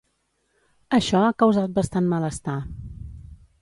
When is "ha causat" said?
1.27-1.79